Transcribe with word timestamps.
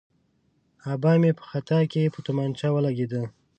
آبا 0.93 1.11
مې 1.21 1.31
په 1.39 1.43
خطا 1.49 1.79
کې 1.91 2.11
په 2.13 2.19
تومانچه 2.25 2.67
ولګېد. 2.71 3.13